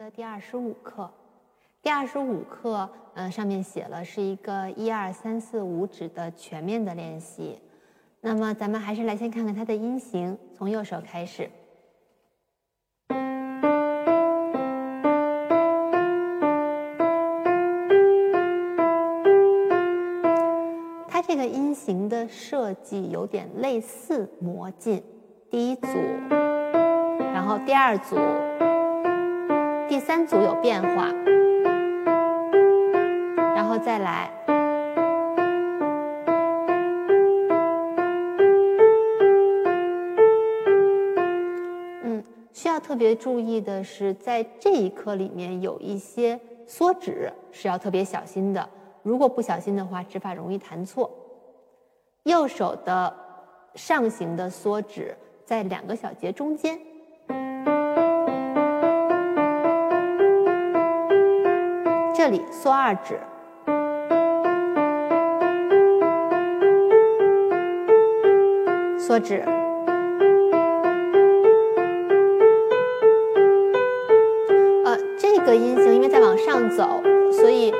[0.00, 1.10] 的第二十五课，
[1.82, 7.58] 第二十五课，呃，上面写了是一个一二三四五指的全面的练习。
[8.22, 11.50] 那么，咱们还是来先看看它的音型，从右手开始。
[21.10, 25.02] 它这个音型的设计有点类似魔镜，
[25.50, 25.86] 第一组，
[26.30, 28.16] 然后第二组。
[29.90, 31.08] 第三组有变化，
[33.56, 34.30] 然后再来。
[42.04, 42.22] 嗯，
[42.52, 48.64] 需要特别注意的是，在这一课里面有一些缩指是要特别小心的。
[49.02, 51.10] 如果不小心的话，指法容易弹错。
[52.22, 53.12] 右手的
[53.74, 56.78] 上行的缩指在两个小节中间。
[62.22, 63.18] 这里缩二指，
[68.98, 69.42] 缩指。
[74.84, 77.72] 呃，这个音型因为在往上走，所以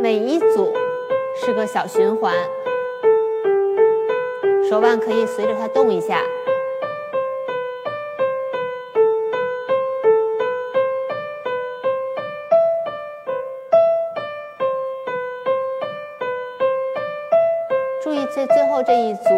[0.00, 0.74] 每一组
[1.36, 2.34] 是个小循环，
[4.68, 6.18] 手腕可以随着它动一下。
[18.36, 19.30] 这最后这一组，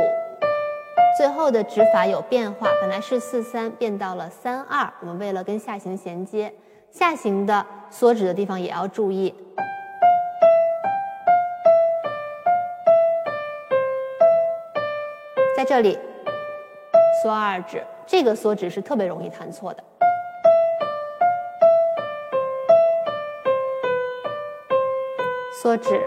[1.16, 4.92] 最后的指法有变化，本来是四三变到了三二。
[4.98, 6.52] 我们为了跟下行衔接，
[6.90, 9.32] 下行的缩指的地方也要注意。
[15.56, 15.96] 在这里
[17.22, 19.84] 缩二指，这个缩指是特别容易弹错的。
[25.62, 26.04] 缩指。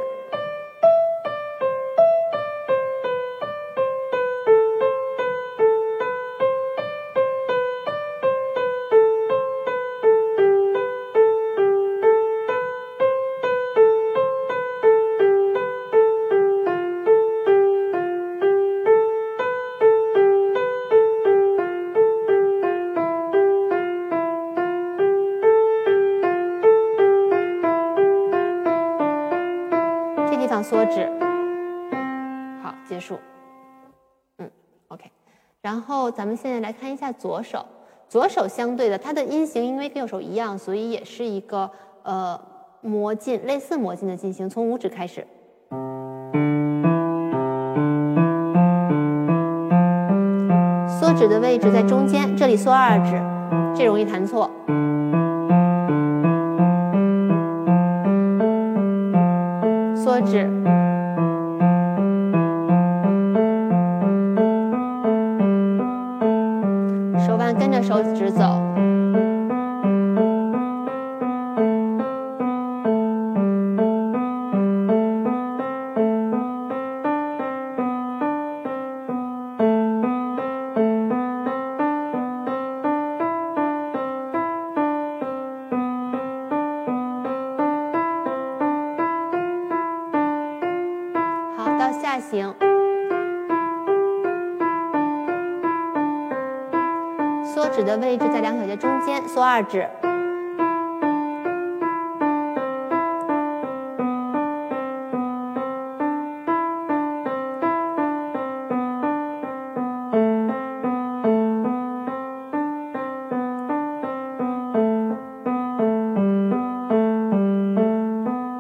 [34.91, 35.09] ，OK。
[35.61, 37.65] 然后咱们现在来看一下左手，
[38.09, 41.69] 左手相对的，它的音型因为跟右手一样，所以也是一个
[42.03, 42.39] 呃
[42.81, 44.49] 魔镜，类似魔镜的进行。
[44.49, 45.25] 从五指开始，
[50.99, 53.21] 缩指的位置在中间，这里缩二指，
[53.75, 54.49] 这容易弹错。
[59.95, 60.49] 缩指，
[92.21, 92.53] 行，
[97.43, 99.89] 缩指的位置在两小节中间，缩二指。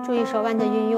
[0.03, 0.90] 注意手腕的运用。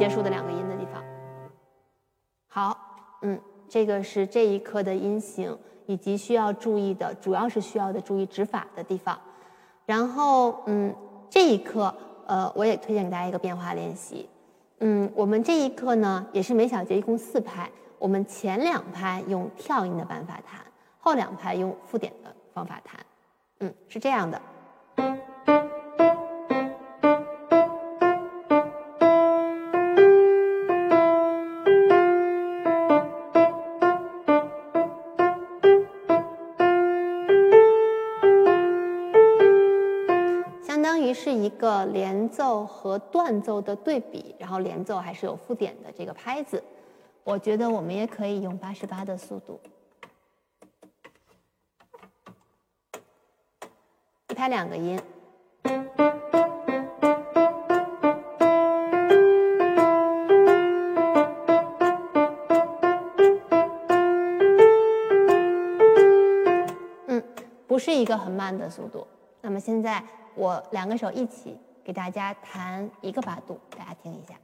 [0.00, 1.04] 结束的两个音的地方。
[2.48, 2.74] 好，
[3.20, 3.38] 嗯，
[3.68, 5.54] 这个是这一课的音型，
[5.84, 9.20] 以及需要注意的，主要是需要的注意指法的地方。
[9.84, 10.94] 然后，嗯，
[11.28, 11.94] 这一课，
[12.26, 14.26] 呃，我也推荐给大家一个变化练习。
[14.78, 20.60] 嗯，我们这一课呢，也是每小节一共四拍，我们前两拍用跳音的办法弹，
[20.98, 22.98] 后两拍用附点的方法弹。
[23.58, 24.40] 嗯，是这样的。
[41.30, 46.60] 是一个连奏和断奏的对比，然后连奏还是有附点的这个拍子。
[47.22, 49.60] 我觉得我们也可以用八十八的速度，
[54.28, 55.00] 一拍两个音。
[67.06, 67.22] 嗯，
[67.68, 69.06] 不是一个很慢的速度。
[69.50, 70.00] 那么现在
[70.36, 74.36] 我两个手一起给大家弹一个八度，大家听一下。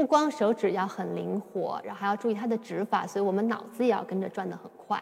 [0.00, 4.98] 不光手指要很灵活，然后还要注意它的指法，所以我们脑子也要跟着转得很快。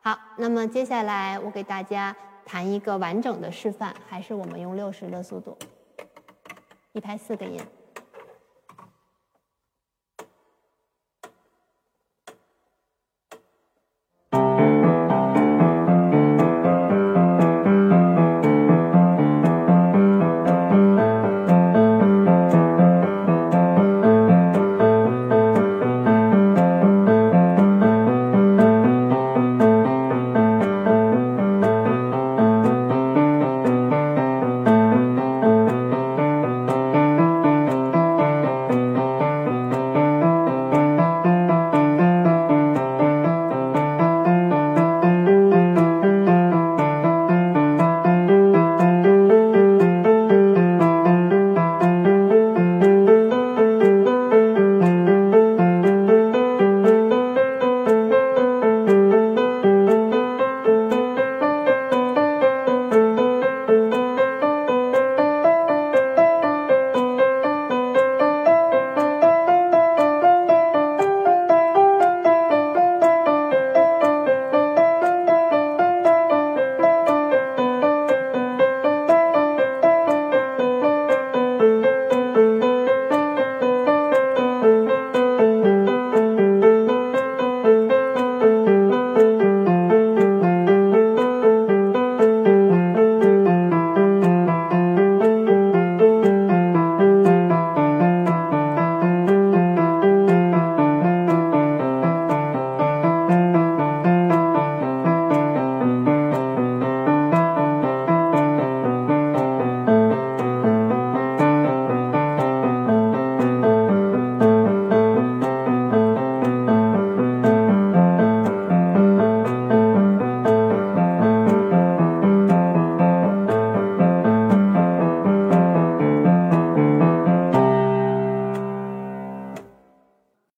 [0.00, 2.12] 好，那么接下来我给大家
[2.44, 5.56] 弹一个完整的示范，还是我们用六十的速度，
[6.90, 7.60] 一拍四个音。